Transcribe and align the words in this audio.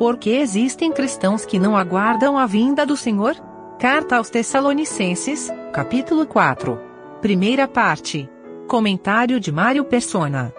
Por 0.00 0.16
que 0.16 0.30
existem 0.30 0.90
cristãos 0.90 1.44
que 1.44 1.58
não 1.58 1.76
aguardam 1.76 2.38
a 2.38 2.46
vinda 2.46 2.86
do 2.86 2.96
Senhor? 2.96 3.36
Carta 3.78 4.16
aos 4.16 4.30
Tessalonicenses, 4.30 5.50
capítulo 5.74 6.24
4. 6.24 6.80
Primeira 7.20 7.68
parte. 7.68 8.26
Comentário 8.66 9.38
de 9.38 9.52
Mário 9.52 9.84
Persona. 9.84 10.54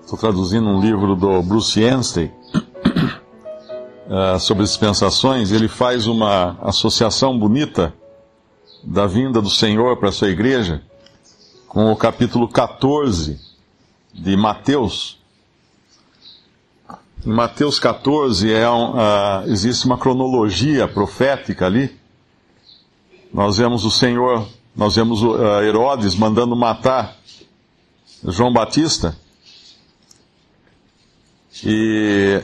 Estou 0.00 0.18
traduzindo 0.18 0.66
um 0.66 0.80
livro 0.80 1.14
do 1.14 1.42
Bruce 1.42 1.84
Anstey 1.84 2.32
uh, 4.08 4.40
sobre 4.40 4.64
dispensações. 4.64 5.52
Ele 5.52 5.68
faz 5.68 6.06
uma 6.06 6.56
associação 6.62 7.38
bonita 7.38 7.92
da 8.82 9.06
vinda 9.06 9.42
do 9.42 9.50
Senhor 9.50 9.98
para 9.98 10.08
a 10.08 10.12
sua 10.12 10.30
igreja 10.30 10.80
com 11.68 11.92
o 11.92 11.96
capítulo 11.96 12.48
14 12.48 13.38
de 14.14 14.34
Mateus 14.38 15.15
em 17.24 17.32
Mateus 17.32 17.78
14 17.78 18.52
é 18.52 18.68
um, 18.68 18.92
uh, 18.92 19.48
existe 19.48 19.86
uma 19.86 19.98
cronologia 19.98 20.86
profética 20.86 21.66
ali. 21.66 21.96
Nós 23.32 23.58
vemos 23.58 23.84
o 23.84 23.90
Senhor, 23.90 24.46
nós 24.74 24.96
vemos 24.96 25.22
uh, 25.22 25.62
Herodes 25.62 26.14
mandando 26.14 26.56
matar 26.56 27.16
João 28.24 28.52
Batista. 28.52 29.16
E 31.64 32.42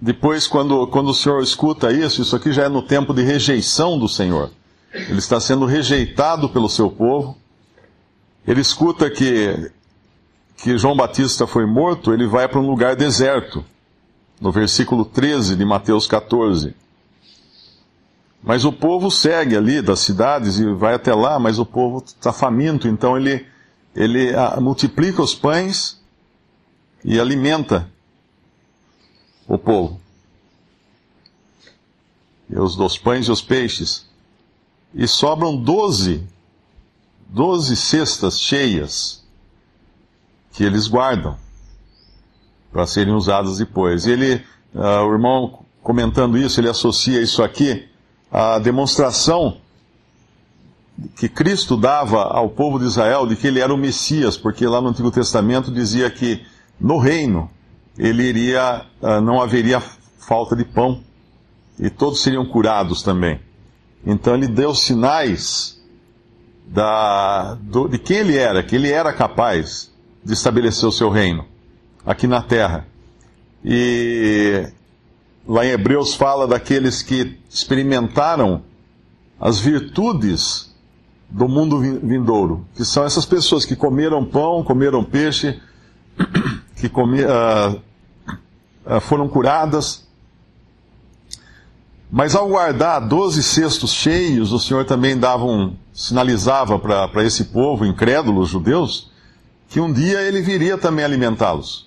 depois, 0.00 0.46
quando, 0.46 0.86
quando 0.88 1.08
o 1.08 1.14
Senhor 1.14 1.42
escuta 1.42 1.92
isso, 1.92 2.20
isso 2.20 2.36
aqui 2.36 2.52
já 2.52 2.64
é 2.64 2.68
no 2.68 2.82
tempo 2.82 3.14
de 3.14 3.22
rejeição 3.22 3.98
do 3.98 4.08
Senhor. 4.08 4.50
Ele 4.92 5.18
está 5.18 5.40
sendo 5.40 5.64
rejeitado 5.64 6.48
pelo 6.48 6.68
seu 6.68 6.90
povo. 6.90 7.36
Ele 8.46 8.60
escuta 8.60 9.10
que 9.10 9.70
que 10.56 10.78
João 10.78 10.96
Batista 10.96 11.46
foi 11.46 11.66
morto, 11.66 12.12
ele 12.12 12.26
vai 12.26 12.48
para 12.48 12.58
um 12.58 12.66
lugar 12.66 12.96
deserto, 12.96 13.64
no 14.40 14.50
versículo 14.50 15.04
13 15.04 15.54
de 15.54 15.64
Mateus 15.64 16.06
14. 16.06 16.74
Mas 18.42 18.64
o 18.64 18.72
povo 18.72 19.10
segue 19.10 19.56
ali 19.56 19.82
das 19.82 20.00
cidades 20.00 20.58
e 20.58 20.72
vai 20.72 20.94
até 20.94 21.14
lá, 21.14 21.38
mas 21.38 21.58
o 21.58 21.66
povo 21.66 22.02
está 22.04 22.32
faminto, 22.32 22.88
então 22.88 23.16
ele, 23.16 23.46
ele 23.94 24.34
ah, 24.34 24.58
multiplica 24.60 25.22
os 25.22 25.34
pães 25.34 26.00
e 27.04 27.20
alimenta 27.20 27.90
o 29.46 29.58
povo. 29.58 30.00
E 32.48 32.58
os 32.58 32.76
dos 32.76 32.96
pães 32.96 33.26
e 33.26 33.30
os 33.30 33.42
peixes. 33.42 34.06
E 34.94 35.06
sobram 35.06 35.56
doze, 35.56 36.26
doze 37.28 37.76
cestas 37.76 38.40
cheias 38.40 39.25
que 40.56 40.64
eles 40.64 40.88
guardam 40.88 41.36
para 42.72 42.86
serem 42.86 43.12
usadas 43.12 43.58
depois. 43.58 44.06
Ele, 44.06 44.42
uh, 44.74 45.06
o 45.06 45.12
irmão 45.12 45.66
comentando 45.82 46.38
isso, 46.38 46.58
ele 46.58 46.68
associa 46.68 47.20
isso 47.20 47.42
aqui 47.42 47.86
à 48.32 48.58
demonstração 48.58 49.58
que 51.14 51.28
Cristo 51.28 51.76
dava 51.76 52.22
ao 52.22 52.48
povo 52.48 52.78
de 52.78 52.86
Israel 52.86 53.26
de 53.26 53.36
que 53.36 53.46
ele 53.46 53.60
era 53.60 53.72
o 53.72 53.76
Messias, 53.76 54.38
porque 54.38 54.66
lá 54.66 54.80
no 54.80 54.88
Antigo 54.88 55.10
Testamento 55.10 55.70
dizia 55.70 56.10
que 56.10 56.42
no 56.80 56.96
reino 56.98 57.50
ele 57.98 58.22
iria, 58.22 58.86
uh, 59.02 59.20
não 59.20 59.42
haveria 59.42 59.78
falta 60.18 60.56
de 60.56 60.64
pão 60.64 61.02
e 61.78 61.90
todos 61.90 62.22
seriam 62.22 62.46
curados 62.46 63.02
também. 63.02 63.38
Então 64.06 64.34
ele 64.34 64.48
deu 64.48 64.74
sinais 64.74 65.78
da, 66.66 67.54
do, 67.60 67.88
de 67.88 67.98
quem 67.98 68.16
ele 68.18 68.38
era, 68.38 68.62
que 68.62 68.74
ele 68.74 68.90
era 68.90 69.12
capaz 69.12 69.94
de 70.26 70.32
estabelecer 70.32 70.88
o 70.88 70.92
seu 70.92 71.08
reino 71.08 71.44
aqui 72.04 72.26
na 72.26 72.42
terra. 72.42 72.84
E 73.64 74.66
lá 75.46 75.64
em 75.64 75.70
Hebreus 75.70 76.14
fala 76.14 76.48
daqueles 76.48 77.00
que 77.00 77.38
experimentaram 77.48 78.62
as 79.40 79.60
virtudes 79.60 80.74
do 81.30 81.48
mundo 81.48 81.78
vindouro, 81.78 82.66
que 82.74 82.84
são 82.84 83.04
essas 83.04 83.24
pessoas 83.24 83.64
que 83.64 83.76
comeram 83.76 84.24
pão, 84.24 84.64
comeram 84.64 85.04
peixe, 85.04 85.60
que 86.74 86.88
comi, 86.88 87.22
uh, 87.22 87.80
uh, 88.84 89.00
foram 89.00 89.28
curadas. 89.28 90.06
Mas 92.10 92.34
ao 92.34 92.48
guardar 92.48 93.00
doze 93.06 93.44
cestos 93.44 93.92
cheios, 93.92 94.52
o 94.52 94.58
Senhor 94.58 94.84
também 94.84 95.16
dava 95.16 95.44
um, 95.44 95.76
sinalizava 95.92 96.78
para 96.80 97.24
esse 97.24 97.44
povo 97.44 97.84
incrédulo, 97.84 98.40
os 98.40 98.48
judeus, 98.48 99.10
que 99.68 99.80
um 99.80 99.92
dia 99.92 100.22
ele 100.22 100.40
viria 100.40 100.78
também 100.78 101.04
alimentá-los. 101.04 101.86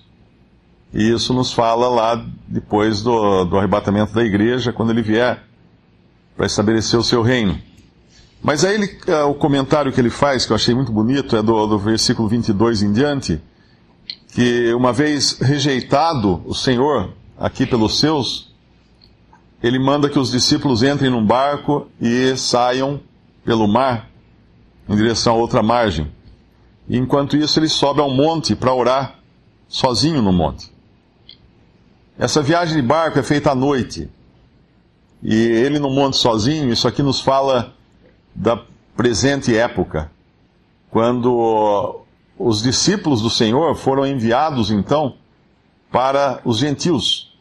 E 0.92 1.10
isso 1.10 1.32
nos 1.32 1.52
fala 1.52 1.88
lá 1.88 2.24
depois 2.48 3.02
do, 3.02 3.44
do 3.44 3.56
arrebatamento 3.56 4.12
da 4.12 4.24
igreja, 4.24 4.72
quando 4.72 4.90
ele 4.90 5.02
vier 5.02 5.42
para 6.36 6.46
estabelecer 6.46 6.98
o 6.98 7.04
seu 7.04 7.22
reino. 7.22 7.58
Mas 8.42 8.64
aí 8.64 8.74
ele, 8.74 8.98
uh, 9.06 9.28
o 9.28 9.34
comentário 9.34 9.92
que 9.92 10.00
ele 10.00 10.10
faz, 10.10 10.46
que 10.46 10.52
eu 10.52 10.56
achei 10.56 10.74
muito 10.74 10.90
bonito, 10.90 11.36
é 11.36 11.42
do, 11.42 11.66
do 11.66 11.78
versículo 11.78 12.28
22 12.28 12.82
em 12.82 12.92
diante, 12.92 13.40
que 14.32 14.72
uma 14.72 14.92
vez 14.92 15.38
rejeitado 15.38 16.42
o 16.46 16.54
Senhor 16.54 17.12
aqui 17.38 17.66
pelos 17.66 18.00
seus, 18.00 18.52
ele 19.62 19.78
manda 19.78 20.08
que 20.08 20.18
os 20.18 20.30
discípulos 20.30 20.82
entrem 20.82 21.10
num 21.10 21.24
barco 21.24 21.88
e 22.00 22.34
saiam 22.36 23.00
pelo 23.44 23.68
mar 23.68 24.08
em 24.88 24.96
direção 24.96 25.34
a 25.34 25.36
outra 25.36 25.62
margem. 25.62 26.10
E 26.90 26.98
enquanto 26.98 27.36
isso, 27.36 27.60
ele 27.60 27.68
sobe 27.68 28.00
ao 28.00 28.10
monte 28.10 28.56
para 28.56 28.74
orar, 28.74 29.20
sozinho 29.68 30.20
no 30.20 30.32
monte. 30.32 30.72
Essa 32.18 32.42
viagem 32.42 32.74
de 32.74 32.82
barco 32.82 33.16
é 33.16 33.22
feita 33.22 33.52
à 33.52 33.54
noite. 33.54 34.10
E 35.22 35.32
ele 35.32 35.78
no 35.78 35.88
monte 35.88 36.16
sozinho, 36.16 36.72
isso 36.72 36.88
aqui 36.88 37.00
nos 37.00 37.20
fala 37.20 37.72
da 38.34 38.60
presente 38.96 39.56
época, 39.56 40.10
quando 40.90 42.00
os 42.36 42.60
discípulos 42.60 43.22
do 43.22 43.30
Senhor 43.30 43.76
foram 43.76 44.04
enviados 44.04 44.72
então 44.72 45.14
para 45.92 46.40
os 46.44 46.58
gentios. 46.58 47.38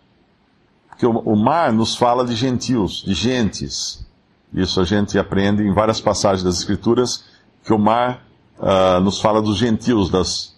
Porque 0.90 1.08
o 1.08 1.36
mar 1.36 1.74
nos 1.74 1.96
fala 1.96 2.24
de 2.24 2.36
gentios, 2.36 3.04
de 3.04 3.16
gentes. 3.16 4.06
Isso 4.54 4.80
a 4.80 4.86
gente 4.86 5.18
aprende 5.18 5.64
em 5.64 5.74
várias 5.74 6.00
passagens 6.00 6.44
das 6.44 6.60
Escrituras, 6.60 7.26
que 7.64 7.74
o 7.74 7.80
mar 7.80 8.29
uh, 8.60 9.00
nos 9.02 9.20
fala 9.20 9.42
dos 9.42 9.58
gentios, 9.58 10.10
das, 10.10 10.56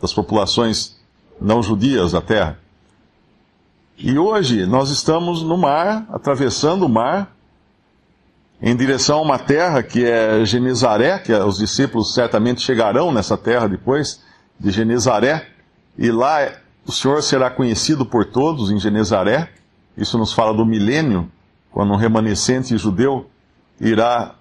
das 0.00 0.12
populações 0.12 0.96
não 1.40 1.62
judias 1.62 2.12
da 2.12 2.20
terra. 2.20 2.58
E 3.98 4.18
hoje 4.18 4.66
nós 4.66 4.90
estamos 4.90 5.42
no 5.42 5.56
mar, 5.56 6.06
atravessando 6.10 6.86
o 6.86 6.88
mar, 6.88 7.34
em 8.60 8.76
direção 8.76 9.18
a 9.18 9.22
uma 9.22 9.38
terra 9.38 9.82
que 9.82 10.04
é 10.04 10.44
Genezaré, 10.44 11.18
que 11.18 11.32
os 11.32 11.58
discípulos 11.58 12.14
certamente 12.14 12.60
chegarão 12.60 13.12
nessa 13.12 13.36
terra 13.36 13.68
depois, 13.68 14.20
de 14.58 14.70
Genezaré, 14.70 15.48
e 15.98 16.10
lá 16.10 16.52
o 16.86 16.92
Senhor 16.92 17.22
será 17.22 17.50
conhecido 17.50 18.06
por 18.06 18.24
todos 18.24 18.70
em 18.70 18.78
Genezaré. 18.78 19.50
Isso 19.96 20.16
nos 20.16 20.32
fala 20.32 20.54
do 20.54 20.64
milênio, 20.64 21.30
quando 21.70 21.92
um 21.92 21.96
remanescente 21.96 22.76
judeu 22.78 23.28
irá 23.80 24.36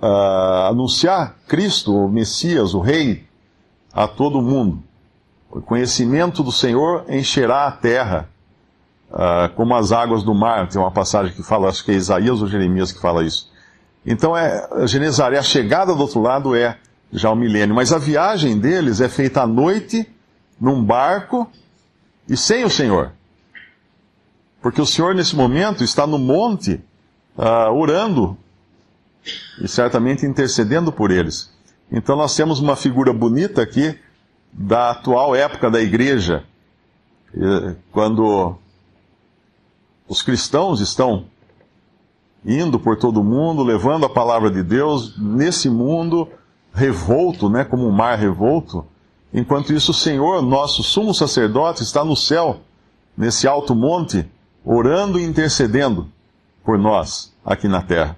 uh, 0.00 0.68
anunciar 0.68 1.36
Cristo, 1.46 1.94
o 1.94 2.08
Messias, 2.08 2.74
o 2.74 2.80
Rei, 2.80 3.24
a 3.92 4.08
todo 4.08 4.40
mundo. 4.40 4.82
O 5.50 5.60
conhecimento 5.60 6.42
do 6.42 6.52
Senhor 6.52 7.04
encherá 7.08 7.66
a 7.66 7.72
terra, 7.72 8.28
uh, 9.10 9.52
como 9.54 9.74
as 9.74 9.92
águas 9.92 10.22
do 10.22 10.34
mar. 10.34 10.68
Tem 10.68 10.80
uma 10.80 10.90
passagem 10.90 11.34
que 11.34 11.42
fala, 11.42 11.68
acho 11.68 11.84
que 11.84 11.90
é 11.90 11.94
Isaías 11.94 12.40
ou 12.40 12.48
Jeremias 12.48 12.92
que 12.92 13.00
fala 13.00 13.24
isso. 13.24 13.50
Então, 14.06 14.36
é, 14.36 14.86
Genezaré, 14.86 15.36
a 15.36 15.42
chegada 15.42 15.94
do 15.94 16.00
outro 16.00 16.20
lado 16.20 16.54
é 16.54 16.78
já 17.12 17.30
o 17.30 17.36
milênio. 17.36 17.74
Mas 17.74 17.92
a 17.92 17.98
viagem 17.98 18.58
deles 18.58 19.00
é 19.00 19.08
feita 19.08 19.42
à 19.42 19.46
noite, 19.46 20.08
num 20.58 20.82
barco, 20.82 21.50
e 22.28 22.36
sem 22.36 22.64
o 22.64 22.70
Senhor. 22.70 23.12
Porque 24.62 24.80
o 24.80 24.86
Senhor, 24.86 25.14
nesse 25.14 25.34
momento, 25.34 25.82
está 25.82 26.06
no 26.06 26.18
monte, 26.18 26.80
uh, 27.36 27.72
orando 27.72 28.36
e 29.60 29.68
certamente 29.68 30.26
intercedendo 30.26 30.90
por 30.92 31.10
eles. 31.10 31.52
Então 31.90 32.16
nós 32.16 32.34
temos 32.34 32.60
uma 32.60 32.76
figura 32.76 33.12
bonita 33.12 33.62
aqui 33.62 33.98
da 34.52 34.90
atual 34.90 35.34
época 35.34 35.70
da 35.70 35.80
igreja, 35.80 36.44
quando 37.92 38.56
os 40.08 40.22
cristãos 40.22 40.80
estão 40.80 41.26
indo 42.44 42.80
por 42.80 42.96
todo 42.96 43.20
o 43.20 43.24
mundo, 43.24 43.62
levando 43.62 44.06
a 44.06 44.10
palavra 44.10 44.50
de 44.50 44.62
Deus 44.62 45.16
nesse 45.18 45.68
mundo 45.68 46.28
revolto, 46.72 47.48
né, 47.48 47.64
como 47.64 47.86
um 47.86 47.92
mar 47.92 48.18
revolto. 48.18 48.84
Enquanto 49.32 49.72
isso, 49.72 49.92
o 49.92 49.94
Senhor, 49.94 50.42
nosso 50.42 50.82
sumo 50.82 51.14
sacerdote, 51.14 51.82
está 51.82 52.04
no 52.04 52.16
céu, 52.16 52.60
nesse 53.16 53.46
alto 53.46 53.74
monte, 53.74 54.26
orando 54.64 55.20
e 55.20 55.24
intercedendo 55.24 56.08
por 56.64 56.78
nós 56.78 57.32
aqui 57.44 57.68
na 57.68 57.82
terra. 57.82 58.16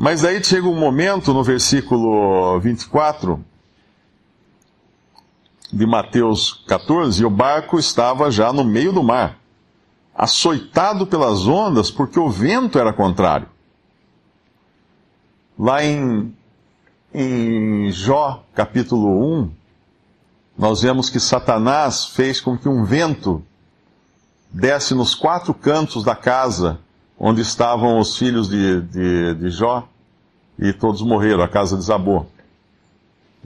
Mas 0.00 0.22
daí 0.22 0.42
chega 0.44 0.68
um 0.68 0.78
momento 0.78 1.34
no 1.34 1.42
versículo 1.42 2.60
24 2.60 3.44
de 5.72 5.84
Mateus 5.84 6.62
14, 6.68 7.20
e 7.20 7.26
o 7.26 7.30
barco 7.30 7.80
estava 7.80 8.30
já 8.30 8.52
no 8.52 8.62
meio 8.62 8.92
do 8.92 9.02
mar, 9.02 9.40
açoitado 10.14 11.04
pelas 11.04 11.48
ondas, 11.48 11.90
porque 11.90 12.18
o 12.18 12.30
vento 12.30 12.78
era 12.78 12.92
contrário. 12.92 13.48
Lá 15.58 15.84
em, 15.84 16.32
em 17.12 17.90
Jó, 17.90 18.44
capítulo 18.54 19.42
1, 19.42 19.50
nós 20.56 20.82
vemos 20.82 21.10
que 21.10 21.18
Satanás 21.18 22.06
fez 22.06 22.40
com 22.40 22.56
que 22.56 22.68
um 22.68 22.84
vento 22.84 23.44
desse 24.48 24.94
nos 24.94 25.16
quatro 25.16 25.52
cantos 25.52 26.04
da 26.04 26.14
casa 26.14 26.78
onde 27.18 27.40
estavam 27.40 27.98
os 27.98 28.16
filhos 28.16 28.48
de, 28.48 28.80
de, 28.82 29.34
de 29.34 29.50
Jó, 29.50 29.88
e 30.58 30.72
todos 30.72 31.02
morreram, 31.02 31.42
a 31.42 31.48
casa 31.48 31.76
desabou. 31.76 32.30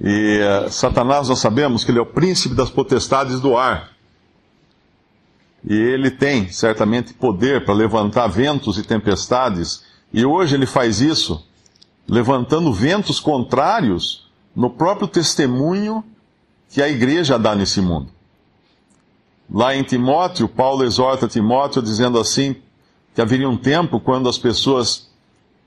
E 0.00 0.40
uh, 0.40 0.70
Satanás, 0.70 1.28
nós 1.28 1.38
sabemos 1.38 1.84
que 1.84 1.90
ele 1.90 1.98
é 1.98 2.02
o 2.02 2.06
príncipe 2.06 2.54
das 2.54 2.70
potestades 2.70 3.40
do 3.40 3.56
ar. 3.56 3.90
E 5.64 5.74
ele 5.74 6.10
tem, 6.10 6.50
certamente, 6.50 7.14
poder 7.14 7.64
para 7.64 7.74
levantar 7.74 8.26
ventos 8.26 8.78
e 8.78 8.82
tempestades. 8.82 9.84
E 10.12 10.24
hoje 10.24 10.56
ele 10.56 10.66
faz 10.66 11.00
isso, 11.00 11.46
levantando 12.08 12.72
ventos 12.72 13.20
contrários 13.20 14.28
no 14.56 14.70
próprio 14.70 15.06
testemunho 15.06 16.02
que 16.68 16.82
a 16.82 16.88
igreja 16.88 17.38
dá 17.38 17.54
nesse 17.54 17.80
mundo. 17.80 18.08
Lá 19.48 19.76
em 19.76 19.82
Timóteo, 19.82 20.48
Paulo 20.48 20.82
exorta 20.82 21.28
Timóteo 21.28 21.82
dizendo 21.82 22.18
assim: 22.18 22.56
que 23.14 23.20
haveria 23.20 23.48
um 23.48 23.56
tempo 23.56 24.00
quando 24.00 24.28
as 24.28 24.38
pessoas 24.38 25.10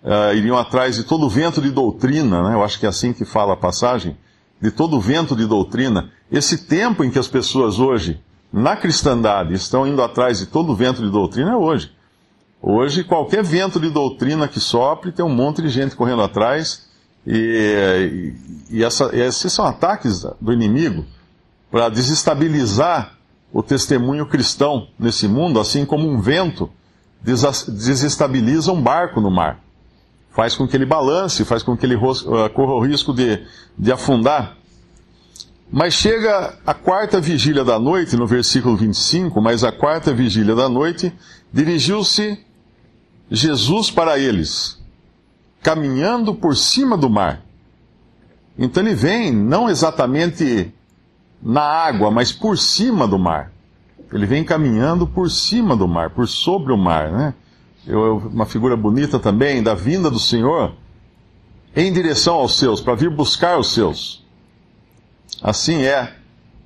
uh, 0.03 0.33
iriam 0.35 0.57
atrás 0.57 0.95
de 0.95 1.03
todo 1.03 1.25
o 1.25 1.29
vento 1.29 1.61
de 1.61 1.71
doutrina, 1.71 2.43
né? 2.43 2.55
eu 2.55 2.63
acho 2.63 2.79
que 2.79 2.85
é 2.85 2.89
assim 2.89 3.13
que 3.13 3.25
fala 3.25 3.53
a 3.53 3.57
passagem, 3.57 4.17
de 4.61 4.71
todo 4.71 4.97
o 4.97 5.01
vento 5.01 5.35
de 5.35 5.45
doutrina. 5.45 6.11
Esse 6.31 6.65
tempo 6.65 7.03
em 7.03 7.11
que 7.11 7.19
as 7.19 7.27
pessoas 7.27 7.79
hoje, 7.79 8.19
na 8.51 8.75
cristandade, 8.75 9.53
estão 9.53 9.85
indo 9.85 10.01
atrás 10.01 10.39
de 10.39 10.45
todo 10.45 10.71
o 10.71 10.75
vento 10.75 11.01
de 11.01 11.09
doutrina 11.09 11.51
é 11.51 11.55
hoje. 11.55 11.91
Hoje, 12.61 13.03
qualquer 13.03 13.43
vento 13.43 13.79
de 13.79 13.89
doutrina 13.89 14.47
que 14.47 14.59
sopre, 14.59 15.11
tem 15.11 15.23
um 15.23 15.29
monte 15.29 15.61
de 15.61 15.69
gente 15.69 15.95
correndo 15.95 16.23
atrás, 16.23 16.89
e, 17.27 18.33
e, 18.69 18.83
essa, 18.83 19.09
esses 19.15 19.51
são 19.51 19.65
ataques 19.65 20.25
do 20.39 20.53
inimigo 20.53 21.05
para 21.69 21.89
desestabilizar 21.89 23.17
o 23.51 23.61
testemunho 23.61 24.25
cristão 24.25 24.87
nesse 24.97 25.27
mundo, 25.27 25.59
assim 25.59 25.85
como 25.85 26.07
um 26.07 26.19
vento 26.19 26.69
desestabiliza 27.25 28.71
um 28.71 28.81
barco 28.81 29.19
no 29.19 29.31
mar. 29.31 29.59
Faz 30.31 30.55
com 30.55 30.67
que 30.67 30.75
ele 30.75 30.85
balance, 30.85 31.43
faz 31.43 31.63
com 31.63 31.75
que 31.75 31.85
ele 31.85 31.95
uh, 31.95 32.49
corra 32.53 32.73
o 32.73 32.85
risco 32.85 33.13
de, 33.13 33.43
de 33.77 33.91
afundar. 33.91 34.57
Mas 35.71 35.93
chega 35.95 36.57
a 36.65 36.73
quarta 36.73 37.19
vigília 37.19 37.63
da 37.63 37.79
noite, 37.79 38.15
no 38.15 38.27
versículo 38.27 38.77
25, 38.77 39.41
mas 39.41 39.63
a 39.63 39.71
quarta 39.71 40.13
vigília 40.13 40.53
da 40.53 40.69
noite, 40.69 41.11
dirigiu-se 41.51 42.37
Jesus 43.31 43.89
para 43.89 44.19
eles, 44.19 44.79
caminhando 45.63 46.35
por 46.35 46.55
cima 46.55 46.95
do 46.95 47.09
mar. 47.09 47.41
Então 48.57 48.83
ele 48.83 48.93
vem 48.93 49.31
não 49.33 49.67
exatamente 49.67 50.71
na 51.41 51.63
água, 51.63 52.11
mas 52.11 52.31
por 52.31 52.57
cima 52.57 53.07
do 53.07 53.17
mar. 53.17 53.51
Ele 54.11 54.25
vem 54.25 54.43
caminhando 54.43 55.07
por 55.07 55.29
cima 55.29 55.75
do 55.75 55.87
mar, 55.87 56.09
por 56.09 56.27
sobre 56.27 56.71
o 56.71 56.77
mar, 56.77 57.11
né? 57.11 57.33
Eu, 57.85 58.17
uma 58.17 58.45
figura 58.45 58.75
bonita 58.75 59.19
também 59.19 59.61
da 59.61 59.73
vinda 59.73 60.09
do 60.09 60.19
Senhor 60.19 60.73
em 61.75 61.91
direção 61.91 62.35
aos 62.35 62.57
seus, 62.57 62.81
para 62.81 62.95
vir 62.95 63.09
buscar 63.09 63.59
os 63.59 63.73
seus. 63.73 64.23
Assim 65.43 65.83
é, 65.83 66.13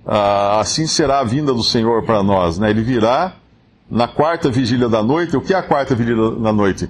assim 0.05 0.87
será 0.87 1.19
a 1.19 1.23
vinda 1.23 1.53
do 1.53 1.63
Senhor 1.63 2.03
para 2.03 2.21
nós, 2.23 2.57
né? 2.59 2.69
Ele 2.69 2.81
virá 2.81 3.35
na 3.89 4.07
quarta 4.07 4.49
vigília 4.49 4.87
da 4.87 5.01
noite. 5.01 5.35
O 5.35 5.41
que 5.41 5.53
é 5.53 5.57
a 5.57 5.63
quarta 5.63 5.95
vigília 5.95 6.31
da 6.31 6.53
noite? 6.53 6.85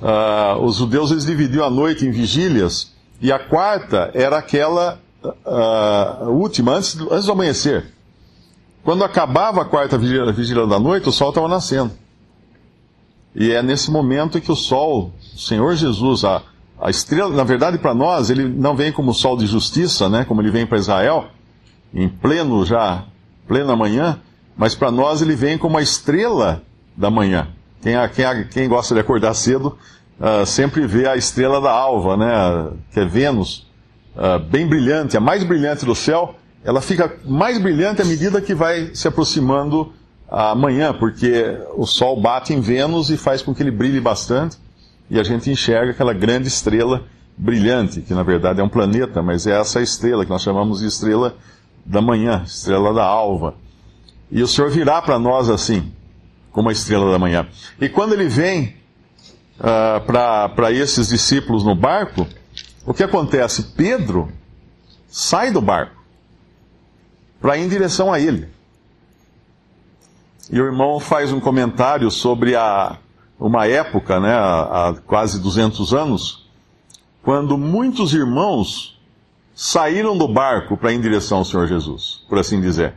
Uh, 0.00 0.62
os 0.64 0.76
judeus 0.76 1.10
eles 1.10 1.24
dividiam 1.24 1.64
a 1.64 1.70
noite 1.70 2.04
em 2.04 2.10
vigílias 2.10 2.92
e 3.20 3.30
a 3.30 3.38
quarta 3.38 4.10
era 4.14 4.36
aquela 4.36 5.00
uh, 5.24 6.28
última, 6.28 6.72
antes, 6.72 6.98
antes 7.10 7.26
do 7.26 7.32
amanhecer. 7.32 7.86
Quando 8.84 9.04
acabava 9.04 9.62
a 9.62 9.64
quarta 9.64 9.96
vigília, 9.96 10.66
da 10.66 10.78
noite, 10.78 11.08
o 11.08 11.12
sol 11.12 11.28
estava 11.28 11.46
nascendo. 11.46 11.92
E 13.34 13.50
é 13.52 13.62
nesse 13.62 13.90
momento 13.90 14.40
que 14.40 14.50
o 14.50 14.56
sol, 14.56 15.12
o 15.34 15.38
Senhor 15.38 15.74
Jesus, 15.76 16.24
a, 16.24 16.42
a 16.80 16.90
estrela, 16.90 17.34
na 17.34 17.44
verdade 17.44 17.78
para 17.78 17.94
nós, 17.94 18.28
ele 18.28 18.44
não 18.44 18.76
vem 18.76 18.92
como 18.92 19.14
sol 19.14 19.36
de 19.36 19.46
justiça, 19.46 20.08
né, 20.08 20.24
como 20.24 20.42
ele 20.42 20.50
vem 20.50 20.66
para 20.66 20.78
Israel, 20.78 21.26
em 21.94 22.08
pleno 22.08 22.66
já, 22.66 23.04
plena 23.46 23.76
manhã, 23.76 24.20
mas 24.56 24.74
para 24.74 24.90
nós 24.90 25.22
ele 25.22 25.34
vem 25.34 25.56
como 25.56 25.78
a 25.78 25.82
estrela 25.82 26.62
da 26.96 27.10
manhã. 27.10 27.48
Quem, 27.80 27.94
quem, 28.14 28.44
quem 28.48 28.68
gosta 28.68 28.94
de 28.94 29.00
acordar 29.00 29.32
cedo 29.34 29.78
uh, 30.20 30.44
sempre 30.44 30.86
vê 30.86 31.06
a 31.06 31.16
estrela 31.16 31.60
da 31.60 31.70
alva, 31.70 32.16
né, 32.16 32.70
que 32.92 33.00
é 33.00 33.04
Vênus, 33.04 33.66
uh, 34.14 34.38
bem 34.38 34.66
brilhante, 34.66 35.16
a 35.16 35.20
mais 35.20 35.42
brilhante 35.42 35.86
do 35.86 35.94
céu, 35.94 36.34
ela 36.64 36.80
fica 36.80 37.16
mais 37.24 37.60
brilhante 37.60 38.02
à 38.02 38.04
medida 38.04 38.40
que 38.40 38.54
vai 38.54 38.94
se 38.94 39.08
aproximando 39.08 39.92
a 40.28 40.54
manhã, 40.54 40.94
porque 40.94 41.58
o 41.74 41.86
Sol 41.86 42.20
bate 42.20 42.54
em 42.54 42.60
Vênus 42.60 43.10
e 43.10 43.16
faz 43.16 43.42
com 43.42 43.54
que 43.54 43.62
ele 43.62 43.70
brilhe 43.70 44.00
bastante, 44.00 44.56
e 45.10 45.18
a 45.18 45.22
gente 45.22 45.50
enxerga 45.50 45.90
aquela 45.90 46.14
grande 46.14 46.48
estrela 46.48 47.04
brilhante, 47.36 48.00
que 48.00 48.14
na 48.14 48.22
verdade 48.22 48.60
é 48.60 48.64
um 48.64 48.68
planeta, 48.68 49.22
mas 49.22 49.46
é 49.46 49.58
essa 49.58 49.80
estrela 49.80 50.24
que 50.24 50.30
nós 50.30 50.42
chamamos 50.42 50.80
de 50.80 50.86
estrela 50.86 51.36
da 51.84 52.00
manhã, 52.00 52.42
estrela 52.46 52.94
da 52.94 53.04
alva. 53.04 53.54
E 54.30 54.42
o 54.42 54.48
Senhor 54.48 54.70
virá 54.70 55.02
para 55.02 55.18
nós 55.18 55.50
assim, 55.50 55.92
como 56.50 56.68
a 56.68 56.72
estrela 56.72 57.10
da 57.10 57.18
manhã. 57.18 57.46
E 57.80 57.88
quando 57.88 58.14
ele 58.14 58.28
vem 58.28 58.76
uh, 59.58 60.00
para 60.06 60.72
esses 60.72 61.08
discípulos 61.08 61.64
no 61.64 61.74
barco, 61.74 62.26
o 62.86 62.94
que 62.94 63.02
acontece? 63.02 63.64
Pedro 63.76 64.30
sai 65.08 65.50
do 65.50 65.60
barco 65.60 66.01
para 67.42 67.58
ir 67.58 67.64
em 67.64 67.68
direção 67.68 68.12
a 68.12 68.20
ele. 68.20 68.48
E 70.50 70.60
o 70.60 70.64
irmão 70.64 71.00
faz 71.00 71.32
um 71.32 71.40
comentário 71.40 72.08
sobre 72.08 72.54
a, 72.54 72.98
uma 73.38 73.66
época, 73.66 74.20
né, 74.20 74.32
há 74.32 74.94
quase 75.04 75.40
200 75.40 75.92
anos, 75.92 76.48
quando 77.20 77.58
muitos 77.58 78.14
irmãos 78.14 79.00
saíram 79.54 80.16
do 80.16 80.28
barco 80.28 80.76
para 80.76 80.92
ir 80.92 80.96
em 80.96 81.00
direção 81.00 81.38
ao 81.38 81.44
Senhor 81.44 81.66
Jesus, 81.66 82.24
por 82.28 82.38
assim 82.38 82.60
dizer. 82.60 82.94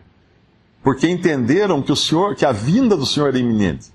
Porque 0.83 1.09
entenderam 1.09 1.81
que 1.81 1.91
o 1.91 1.95
Senhor, 1.95 2.35
que 2.35 2.45
a 2.45 2.51
vinda 2.51 2.95
do 2.95 3.05
Senhor 3.05 3.29
era 3.29 3.39
iminente. 3.39 3.87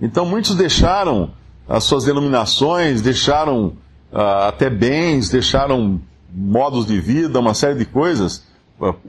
Então 0.00 0.26
muitos 0.26 0.54
deixaram 0.54 1.30
as 1.66 1.84
suas 1.84 2.04
denominações, 2.04 3.00
deixaram 3.00 3.72
uh, 4.12 4.46
até 4.48 4.68
bens, 4.68 5.30
deixaram 5.30 6.00
modos 6.30 6.86
de 6.86 7.00
vida, 7.00 7.40
uma 7.40 7.54
série 7.54 7.74
de 7.74 7.86
coisas, 7.86 8.46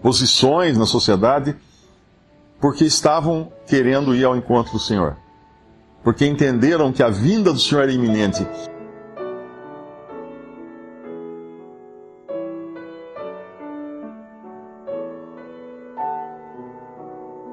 posições 0.01 0.77
na 0.77 0.85
sociedade, 0.85 1.55
porque 2.59 2.83
estavam 2.85 3.51
querendo 3.67 4.15
ir 4.15 4.25
ao 4.25 4.35
encontro 4.35 4.73
do 4.73 4.79
Senhor. 4.79 5.15
Porque 6.03 6.25
entenderam 6.25 6.91
que 6.91 7.03
a 7.03 7.09
vinda 7.09 7.53
do 7.53 7.59
Senhor 7.59 7.83
era 7.83 7.91
iminente. 7.91 8.45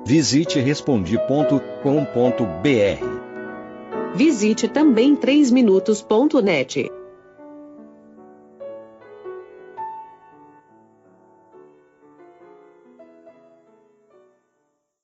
Visite 0.04 0.60
respondi.com.br. 0.60 1.66
Visite 4.14 4.68
também 4.68 5.16
3minutos.net. 5.16 6.95